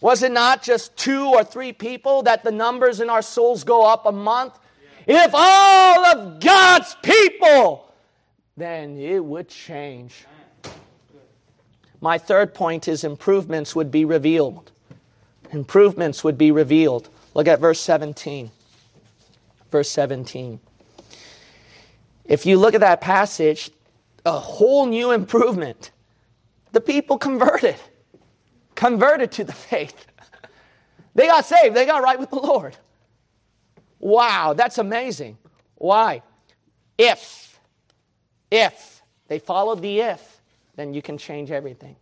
[0.00, 3.84] Was it not just two or three people that the numbers in our souls go
[3.84, 4.58] up a month?
[5.06, 7.92] If all of God's people,
[8.56, 10.26] then it would change.
[12.00, 14.70] My third point is improvements would be revealed.
[15.50, 17.08] Improvements would be revealed.
[17.34, 18.50] Look at verse 17.
[19.70, 20.60] Verse 17.
[22.28, 23.70] If you look at that passage,
[24.24, 25.90] a whole new improvement.
[26.72, 27.76] The people converted,
[28.74, 30.06] converted to the faith.
[31.14, 32.76] They got saved, they got right with the Lord.
[33.98, 35.38] Wow, that's amazing.
[35.76, 36.22] Why?
[36.96, 37.58] If,
[38.50, 40.40] if they followed the if,
[40.76, 41.96] then you can change everything.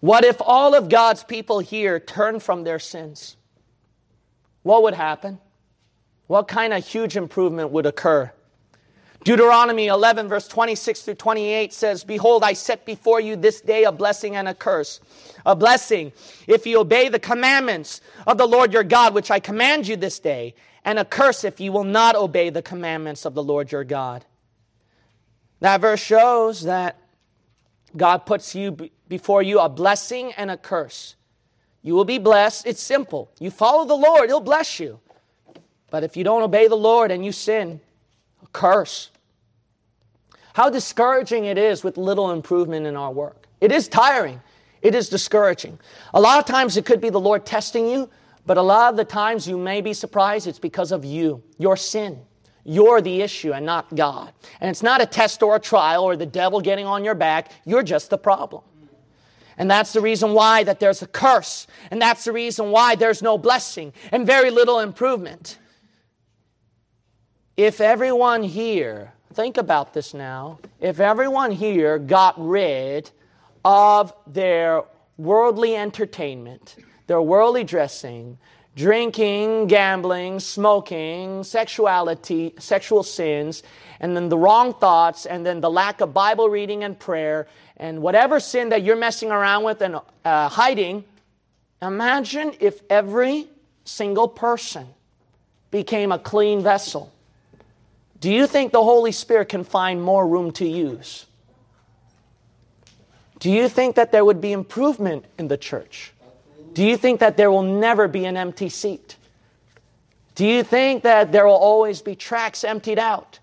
[0.00, 3.36] What if all of God's people here turned from their sins?
[4.62, 5.38] What would happen?
[6.30, 8.30] What kind of huge improvement would occur?
[9.24, 13.90] Deuteronomy 11, verse 26 through 28 says, Behold, I set before you this day a
[13.90, 15.00] blessing and a curse.
[15.44, 16.12] A blessing
[16.46, 20.20] if you obey the commandments of the Lord your God, which I command you this
[20.20, 23.82] day, and a curse if you will not obey the commandments of the Lord your
[23.82, 24.24] God.
[25.58, 26.96] That verse shows that
[27.96, 31.16] God puts you before you a blessing and a curse.
[31.82, 32.68] You will be blessed.
[32.68, 33.32] It's simple.
[33.40, 35.00] You follow the Lord, He'll bless you.
[35.90, 37.80] But if you don't obey the Lord and you sin,
[38.52, 39.10] curse.
[40.54, 43.46] How discouraging it is with little improvement in our work.
[43.60, 44.40] It is tiring.
[44.82, 45.78] It is discouraging.
[46.14, 48.08] A lot of times it could be the Lord testing you,
[48.46, 51.76] but a lot of the times you may be surprised it's because of you, your
[51.76, 52.20] sin.
[52.64, 54.32] You're the issue and not God.
[54.60, 57.52] And it's not a test or a trial or the devil getting on your back.
[57.64, 58.62] You're just the problem.
[59.56, 61.66] And that's the reason why that there's a curse.
[61.90, 65.58] And that's the reason why there's no blessing and very little improvement.
[67.56, 73.10] If everyone here, think about this now, if everyone here got rid
[73.64, 74.84] of their
[75.18, 78.38] worldly entertainment, their worldly dressing,
[78.76, 83.62] drinking, gambling, smoking, sexuality, sexual sins,
[83.98, 88.00] and then the wrong thoughts, and then the lack of Bible reading and prayer, and
[88.00, 91.04] whatever sin that you're messing around with and uh, hiding,
[91.82, 93.48] imagine if every
[93.84, 94.86] single person
[95.70, 97.12] became a clean vessel.
[98.20, 101.26] Do you think the Holy Spirit can find more room to use?
[103.38, 106.12] Do you think that there would be improvement in the church?
[106.74, 109.16] Do you think that there will never be an empty seat?
[110.34, 113.40] Do you think that there will always be tracts emptied out?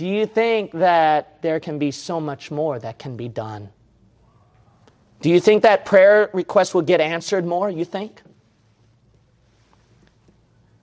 [0.00, 3.68] do you think that there can be so much more that can be done?
[5.20, 7.68] Do you think that prayer request will get answered more?
[7.68, 8.22] You think?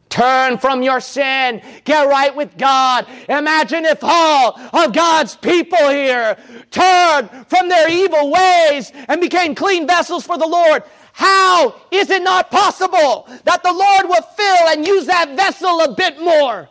[0.10, 1.62] Turn from your sin.
[1.84, 3.06] Get right with God.
[3.28, 6.38] Imagine if all of God's people here
[6.72, 10.84] turned from their evil ways and became clean vessels for the Lord.
[11.12, 15.94] How is it not possible that the Lord will fill and use that vessel a
[15.94, 16.70] bit more?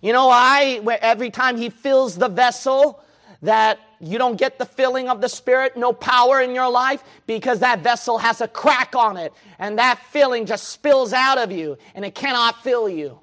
[0.00, 3.02] You know I Every time He fills the vessel,
[3.40, 7.60] that you don't get the filling of the Spirit, no power in your life, because
[7.60, 11.78] that vessel has a crack on it, and that filling just spills out of you,
[11.94, 13.20] and it cannot fill you.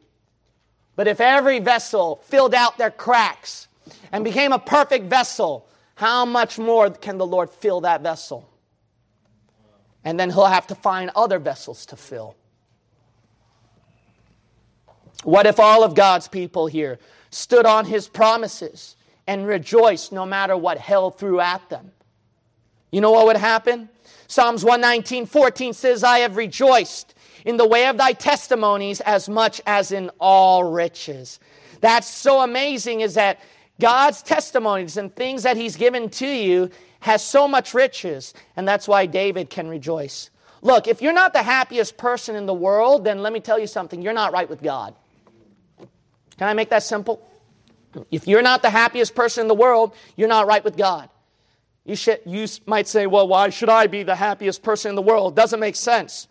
[0.96, 3.68] But if every vessel filled out their cracks
[4.12, 8.50] and became a perfect vessel, how much more can the Lord fill that vessel?
[10.04, 12.36] And then he'll have to find other vessels to fill.
[15.24, 16.98] What if all of God's people here
[17.30, 18.96] stood on his promises
[19.28, 21.92] and rejoiced no matter what hell threw at them?
[22.92, 23.90] You know what would happen?
[24.28, 27.16] Psalms 119, 14 says, I have rejoiced
[27.46, 31.40] in the way of thy testimonies as much as in all riches.
[31.82, 33.40] That's so amazing is that
[33.80, 36.70] God's testimonies and things that He's given to you
[37.00, 40.30] has so much riches, and that's why David can rejoice.
[40.62, 43.66] Look, if you're not the happiest person in the world, then let me tell you
[43.66, 44.94] something, you're not right with God.
[46.38, 47.28] Can I make that simple?
[48.10, 51.10] If you're not the happiest person in the world, you're not right with God.
[51.86, 55.02] You, should, you might say, well, why should I be the happiest person in the
[55.02, 55.36] world?
[55.36, 56.28] Doesn't make sense.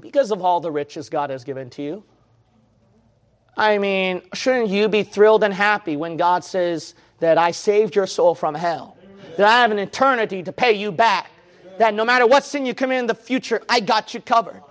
[0.00, 2.04] Because of all the riches God has given to you.
[3.56, 8.06] I mean, shouldn't you be thrilled and happy when God says that I saved your
[8.06, 8.96] soul from hell?
[9.36, 11.30] That I have an eternity to pay you back?
[11.78, 14.62] That no matter what sin you commit in the future, I got you covered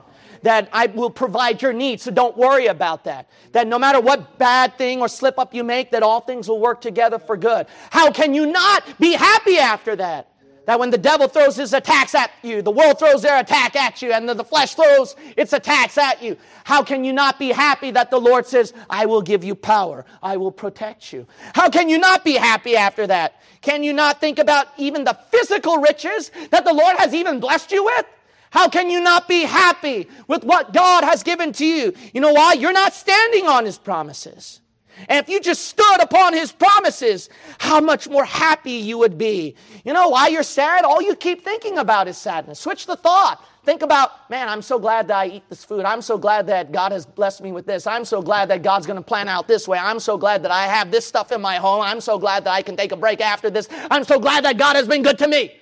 [0.43, 2.03] that I will provide your needs.
[2.03, 3.29] So don't worry about that.
[3.51, 6.59] That no matter what bad thing or slip up you make, that all things will
[6.59, 7.67] work together for good.
[7.89, 10.27] How can you not be happy after that?
[10.67, 14.01] That when the devil throws his attacks at you, the world throws their attack at
[14.01, 17.49] you, and the, the flesh throws its attacks at you, how can you not be
[17.49, 21.25] happy that the Lord says, I will give you power, I will protect you?
[21.55, 23.41] How can you not be happy after that?
[23.61, 27.71] Can you not think about even the physical riches that the Lord has even blessed
[27.71, 28.05] you with?
[28.51, 31.93] How can you not be happy with what God has given to you?
[32.13, 32.53] You know why?
[32.53, 34.61] You're not standing on His promises.
[35.07, 37.29] And if you just stood upon his promises,
[37.59, 39.55] how much more happy you would be.
[39.83, 40.85] You know why you're sad?
[40.85, 42.59] All you keep thinking about is sadness.
[42.59, 43.45] Switch the thought.
[43.63, 45.85] Think about, man, I'm so glad that I eat this food.
[45.85, 47.85] I'm so glad that God has blessed me with this.
[47.85, 49.77] I'm so glad that God's going to plan out this way.
[49.77, 51.81] I'm so glad that I have this stuff in my home.
[51.81, 53.69] I'm so glad that I can take a break after this.
[53.91, 55.60] I'm so glad that God has been good to me.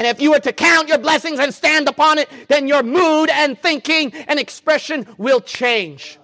[0.00, 3.28] And if you were to count your blessings and stand upon it, then your mood
[3.28, 6.18] and thinking and expression will change.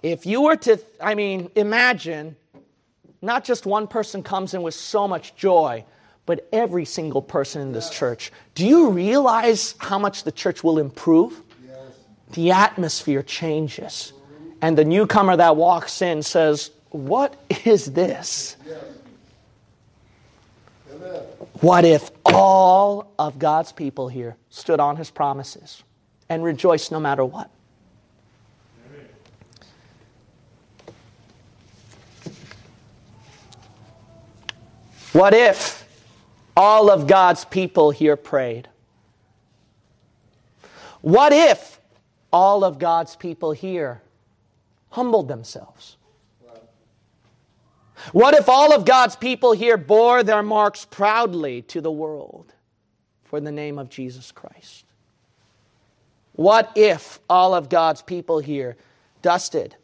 [0.00, 2.36] If you were to, I mean, imagine
[3.22, 5.84] not just one person comes in with so much joy,
[6.26, 8.30] but every single person in this church.
[8.54, 11.42] Do you realize how much the church will improve?
[11.66, 11.76] Yes.
[12.34, 14.12] The atmosphere changes.
[14.62, 18.54] And the newcomer that walks in says, What is this?
[18.64, 18.84] Yes.
[21.64, 25.82] What if all of God's people here stood on his promises
[26.28, 27.50] and rejoiced no matter what?
[35.14, 35.88] What if
[36.54, 38.68] all of God's people here prayed?
[41.00, 41.80] What if
[42.30, 44.02] all of God's people here
[44.90, 45.96] humbled themselves?
[48.12, 52.52] What if all of God's people here bore their marks proudly to the world
[53.24, 54.84] for the name of Jesus Christ?
[56.32, 58.76] What if all of God's people here
[59.22, 59.76] dusted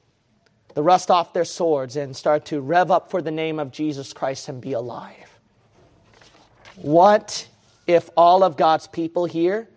[0.74, 4.12] the rust off their swords and start to rev up for the name of Jesus
[4.12, 5.38] Christ and be alive.
[6.76, 7.48] What
[7.86, 9.68] if all of God's people here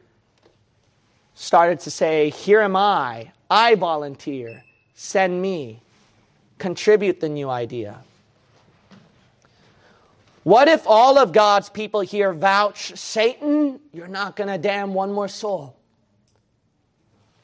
[1.33, 4.63] started to say, Here am I, I volunteer,
[4.93, 5.81] send me,
[6.59, 7.99] contribute the new idea?
[10.43, 15.11] What if all of God's people here vouch, Satan, you're not going to damn one
[15.11, 15.75] more soul?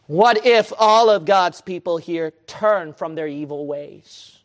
[0.08, 4.40] What if all of God's people here turn from their evil ways?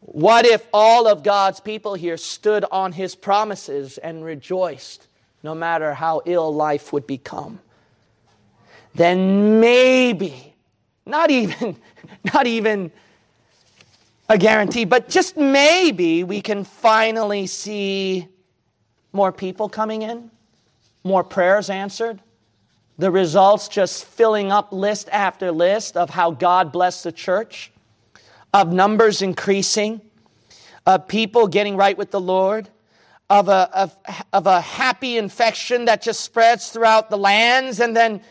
[0.00, 5.06] What if all of God's people here stood on his promises and rejoiced
[5.44, 7.60] no matter how ill life would become?
[8.94, 10.54] Then maybe,
[11.06, 11.76] not even,
[12.34, 12.90] not even
[14.32, 18.26] a guarantee, but just maybe we can finally see
[19.12, 20.30] more people coming in,
[21.04, 22.18] more prayers answered,
[22.96, 27.72] The results just filling up list after list of how God blessed the church,
[28.54, 30.00] of numbers increasing,
[30.86, 32.70] of people getting right with the Lord,
[33.28, 33.94] of a, of,
[34.32, 38.22] of a happy infection that just spreads throughout the lands, and then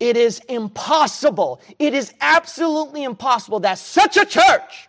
[0.00, 1.60] it is impossible.
[1.78, 4.88] It is absolutely impossible that such a church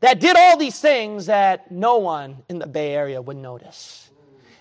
[0.00, 4.10] that did all these things that no one in the Bay Area would notice.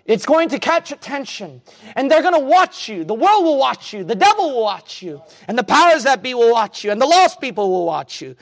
[0.05, 1.61] It's going to catch attention.
[1.95, 3.03] And they're going to watch you.
[3.03, 4.05] The world will watch you.
[4.05, 5.21] The devil will watch you.
[5.49, 6.91] And the powers that be will watch you.
[6.91, 8.35] And the lost people will watch you.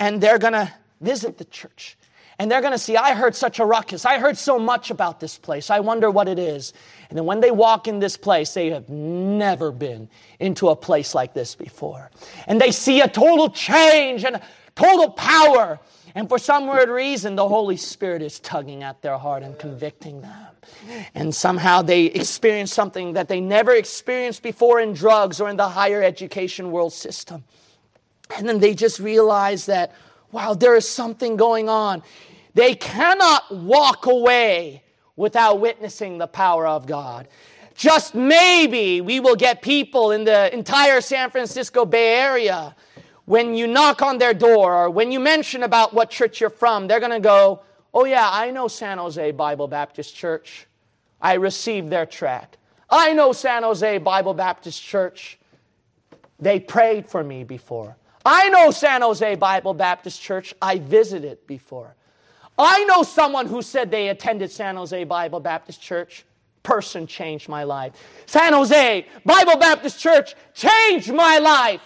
[0.00, 0.72] And they're going to
[1.02, 1.98] visit the church.
[2.38, 4.06] And they're going to see, I heard such a ruckus.
[4.06, 5.68] I heard so much about this place.
[5.68, 6.72] I wonder what it is.
[7.10, 11.14] And then when they walk in this place, they have never been into a place
[11.14, 12.10] like this before.
[12.46, 14.40] And they see a total change and
[14.74, 15.78] total power
[16.14, 20.20] and for some weird reason, the Holy Spirit is tugging at their heart and convicting
[20.22, 20.46] them.
[21.14, 25.68] And somehow they experience something that they never experienced before in drugs or in the
[25.68, 27.44] higher education world system.
[28.36, 29.92] And then they just realize that,
[30.32, 32.02] wow, there is something going on.
[32.54, 34.82] They cannot walk away
[35.16, 37.28] without witnessing the power of God.
[37.74, 42.74] Just maybe we will get people in the entire San Francisco Bay Area
[43.30, 46.88] when you knock on their door or when you mention about what church you're from,
[46.88, 47.60] they're going to go,
[47.94, 50.66] Oh, yeah, I know San Jose Bible Baptist Church.
[51.22, 52.56] I received their tract.
[52.90, 55.38] I know San Jose Bible Baptist Church.
[56.40, 57.96] They prayed for me before.
[58.24, 60.52] I know San Jose Bible Baptist Church.
[60.60, 61.94] I visited before.
[62.58, 66.24] I know someone who said they attended San Jose Bible Baptist Church.
[66.64, 67.92] Person changed my life.
[68.26, 71.80] San Jose Bible Baptist Church changed my life.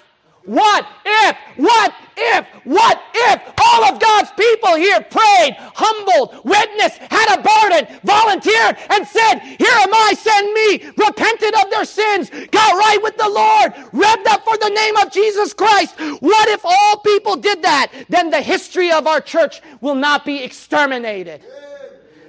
[0.47, 7.39] What if, what if, what if all of God's people here prayed, humbled, witnessed, had
[7.39, 12.75] a burden, volunteered, and said, Here am I, send me, repented of their sins, got
[12.75, 15.99] right with the Lord, revved up for the name of Jesus Christ?
[16.21, 17.91] What if all people did that?
[18.11, 21.43] Then the history of our church will not be exterminated.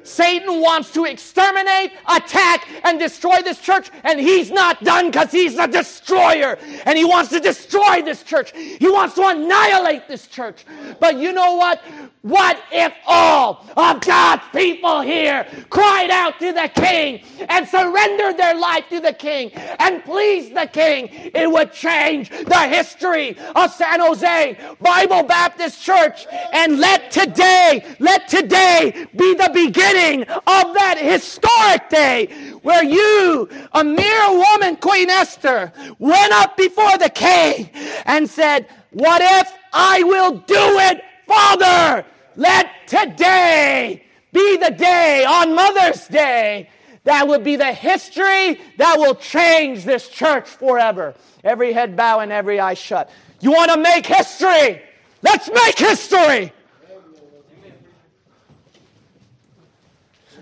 [0.06, 5.58] Satan wants to exterminate, attack, and destroy this church, and he's not done because he's
[5.58, 6.58] a destroyer.
[6.86, 8.54] And he wants to destroy this church.
[8.56, 10.66] He wants to annihilate this church.
[11.00, 11.84] But you know what?
[12.22, 18.56] What if all of God's people here cried out to the king and surrendered their
[18.56, 21.10] life to the king and pleased the king?
[21.12, 26.26] It would change the history of San Jose Bible Baptist Church.
[26.52, 29.52] And let today, let today be the
[29.96, 32.28] of that historic day
[32.62, 37.70] where you, a mere woman, Queen Esther, went up before the king
[38.06, 42.06] and said, What if I will do it, Father?
[42.36, 46.70] Let today be the day on Mother's Day
[47.06, 51.16] that will be the history that will change this church forever.
[51.44, 53.10] Every head bow and every eye shut.
[53.40, 54.82] You want to make history?
[55.22, 56.52] Let's make history.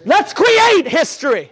[0.06, 1.52] Let's create history.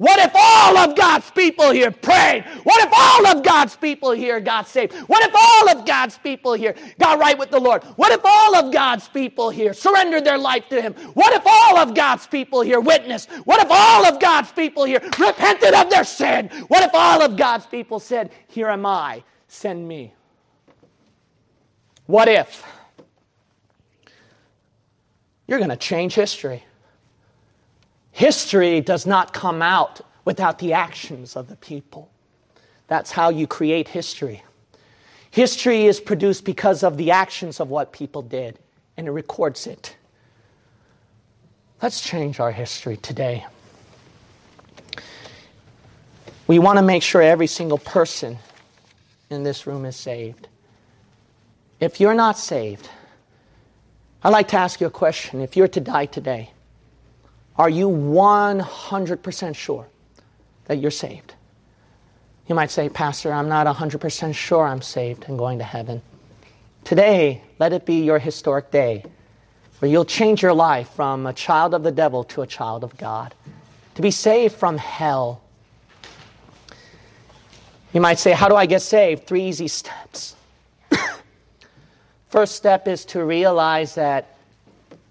[0.00, 2.46] What if all of God's people here prayed?
[2.62, 4.94] What if all of God's people here got saved?
[4.94, 7.84] What if all of God's people here got right with the Lord?
[7.96, 10.94] What if all of God's people here surrendered their life to Him?
[11.12, 13.30] What if all of God's people here witnessed?
[13.44, 16.48] What if all of God's people here repented of their sin?
[16.68, 20.14] What if all of God's people said, Here am I, send me?
[22.06, 22.64] What if?
[25.46, 26.64] You're going to change history.
[28.20, 32.10] History does not come out without the actions of the people.
[32.86, 34.42] That's how you create history.
[35.30, 38.58] History is produced because of the actions of what people did,
[38.98, 39.96] and it records it.
[41.80, 43.46] Let's change our history today.
[46.46, 48.38] We want to make sure every single person
[49.30, 50.46] in this room is saved.
[51.80, 52.86] If you're not saved,
[54.22, 55.40] I'd like to ask you a question.
[55.40, 56.50] If you're to die today,
[57.60, 59.86] are you 100% sure
[60.64, 61.34] that you're saved?
[62.48, 66.00] You might say, Pastor, I'm not 100% sure I'm saved and going to heaven.
[66.84, 69.04] Today, let it be your historic day
[69.78, 72.96] where you'll change your life from a child of the devil to a child of
[72.96, 73.34] God,
[73.94, 75.42] to be saved from hell.
[77.92, 79.26] You might say, How do I get saved?
[79.26, 80.34] Three easy steps.
[82.30, 84.34] First step is to realize that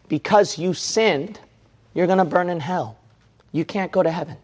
[0.07, 1.39] because you sinned,
[1.99, 2.97] you're going to burn in hell.
[3.51, 4.37] You can't go to heaven.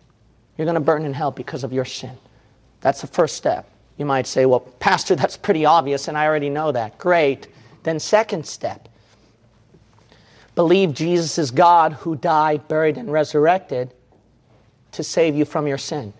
[0.57, 2.17] You're going to burn in hell because of your sin.
[2.81, 3.65] That's the first step.
[3.95, 6.97] You might say, well, Pastor, that's pretty obvious, and I already know that.
[6.97, 7.47] Great.
[7.83, 8.89] Then, second step
[10.53, 13.93] believe Jesus is God who died, buried, and resurrected
[14.91, 16.11] to save you from your sin.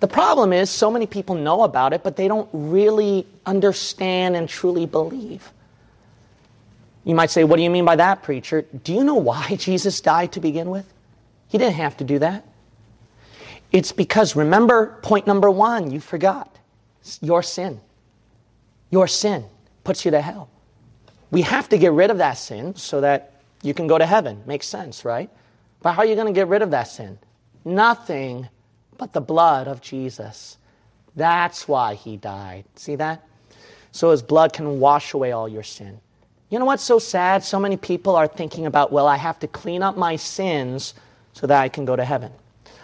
[0.00, 4.46] The problem is, so many people know about it, but they don't really understand and
[4.46, 5.50] truly believe.
[7.04, 8.62] You might say, What do you mean by that, preacher?
[8.62, 10.92] Do you know why Jesus died to begin with?
[11.48, 12.46] He didn't have to do that.
[13.70, 16.58] It's because, remember, point number one, you forgot
[17.20, 17.80] your sin.
[18.90, 19.44] Your sin
[19.82, 20.48] puts you to hell.
[21.30, 23.32] We have to get rid of that sin so that
[23.62, 24.42] you can go to heaven.
[24.46, 25.28] Makes sense, right?
[25.82, 27.18] But how are you going to get rid of that sin?
[27.64, 28.48] Nothing
[28.96, 30.58] but the blood of Jesus.
[31.16, 32.64] That's why he died.
[32.76, 33.26] See that?
[33.90, 36.00] So his blood can wash away all your sin.
[36.50, 37.42] You know what's so sad?
[37.42, 40.94] So many people are thinking about, well, I have to clean up my sins
[41.32, 42.32] so that I can go to heaven.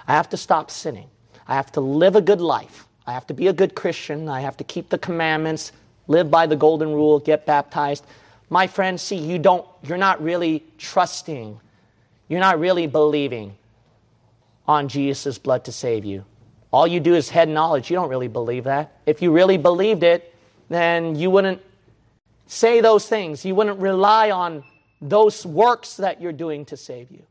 [0.08, 1.08] I have to stop sinning.
[1.46, 2.86] I have to live a good life.
[3.06, 4.28] I have to be a good Christian.
[4.28, 5.72] I have to keep the commandments,
[6.08, 8.04] live by the golden rule, get baptized.
[8.48, 11.60] My friend, see, you don't, you're not really trusting.
[12.28, 13.56] You're not really believing
[14.66, 16.24] on Jesus' blood to save you.
[16.72, 17.90] All you do is head knowledge.
[17.90, 18.92] You don't really believe that.
[19.06, 20.34] If you really believed it,
[20.68, 21.60] then you wouldn't
[22.50, 23.44] say those things.
[23.44, 24.64] You wouldn't rely on
[25.00, 27.22] those works that you're doing to save you.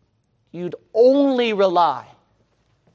[0.51, 2.07] You'd only rely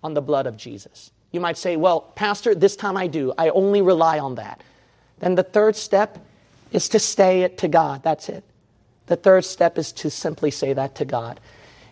[0.02, 1.12] on the blood of Jesus.
[1.30, 3.32] You might say, Well, Pastor, this time I do.
[3.38, 4.62] I only rely on that.
[5.20, 6.18] Then the third step
[6.72, 8.02] is to say it to God.
[8.02, 8.42] That's it.
[9.06, 11.38] The third step is to simply say that to God.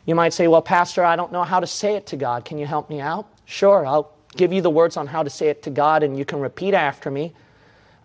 [0.07, 2.45] You might say, Well, Pastor, I don't know how to say it to God.
[2.45, 3.26] Can you help me out?
[3.45, 6.24] Sure, I'll give you the words on how to say it to God and you
[6.24, 7.35] can repeat after me.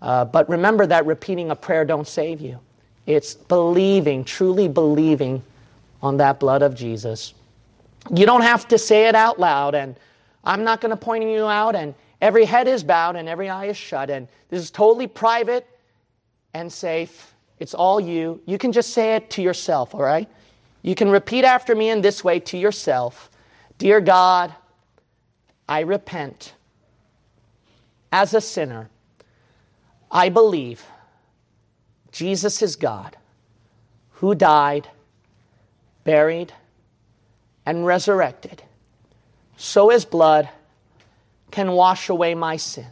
[0.01, 2.59] Uh, but remember that repeating a prayer don't save you.
[3.05, 5.41] It's believing, truly believing
[6.01, 7.33] on that blood of Jesus.
[8.13, 9.95] You don't have to say it out loud, and
[10.43, 13.65] I'm not going to point you out, and every head is bowed and every eye
[13.65, 15.67] is shut, and this is totally private
[16.53, 17.33] and safe.
[17.59, 18.41] It's all you.
[18.45, 20.29] You can just say it to yourself, all right?
[20.83, 23.29] You can repeat after me in this way to yourself
[23.77, 24.55] Dear God,
[25.69, 26.53] I repent.
[28.11, 28.89] As a sinner,
[30.12, 30.86] I believe
[32.12, 33.18] Jesus is God
[34.14, 34.89] who died,
[36.03, 36.53] buried,
[37.66, 38.64] and resurrected
[39.58, 40.49] so his blood
[41.51, 42.88] can wash away my sin.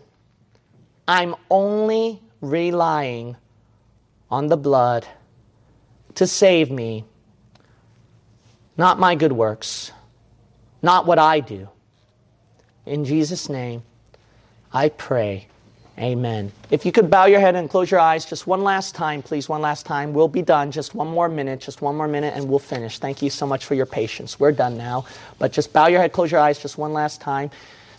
[1.07, 3.37] I'm only relying
[4.29, 5.05] on the blood
[6.15, 7.05] to save me
[8.77, 9.91] not my good works,
[10.81, 11.69] not what I do.
[12.85, 13.83] In Jesus' name,
[14.73, 15.47] I pray.
[15.97, 16.51] Amen.
[16.71, 19.47] If you could bow your head and close your eyes just one last time, please,
[19.47, 20.13] one last time.
[20.13, 20.69] We'll be done.
[20.69, 22.99] Just one more minute, just one more minute, and we'll finish.
[22.99, 24.37] Thank you so much for your patience.
[24.37, 25.05] We're done now.
[25.39, 27.49] But just bow your head, close your eyes just one last time.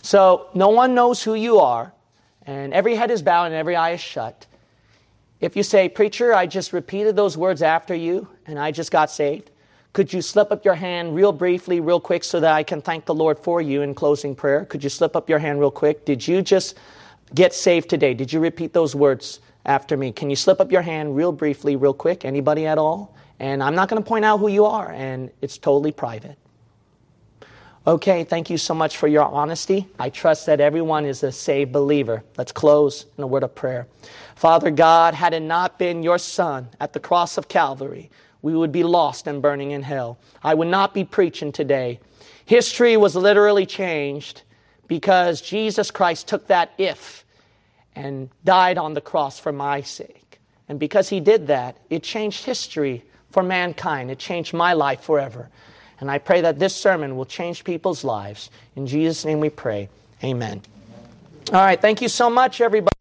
[0.03, 1.91] So, no one knows who you are,
[2.45, 4.45] and every head is bowed and every eye is shut.
[5.41, 9.09] If you say, Preacher, I just repeated those words after you, and I just got
[9.09, 9.49] saved,
[9.93, 13.05] could you slip up your hand real briefly, real quick, so that I can thank
[13.05, 14.65] the Lord for you in closing prayer?
[14.65, 16.05] Could you slip up your hand real quick?
[16.05, 16.77] Did you just
[17.33, 18.13] get saved today?
[18.13, 20.11] Did you repeat those words after me?
[20.11, 22.25] Can you slip up your hand real briefly, real quick?
[22.25, 23.15] Anybody at all?
[23.39, 26.37] And I'm not going to point out who you are, and it's totally private.
[27.85, 29.87] Okay, thank you so much for your honesty.
[29.97, 32.23] I trust that everyone is a saved believer.
[32.37, 33.87] Let's close in a word of prayer.
[34.35, 38.09] Father God, had it not been your Son at the cross of Calvary,
[38.41, 40.17] we would be lost and burning in hell.
[40.43, 41.99] I would not be preaching today.
[42.45, 44.41] History was literally changed
[44.87, 47.25] because Jesus Christ took that if
[47.95, 50.39] and died on the cross for my sake.
[50.69, 54.11] And because he did that, it changed history for mankind.
[54.11, 55.49] It changed my life forever.
[55.99, 58.49] And I pray that this sermon will change people's lives.
[58.75, 59.89] In Jesus' name we pray.
[60.23, 60.61] Amen.
[61.51, 61.79] All right.
[61.79, 62.91] Thank you so much, everybody.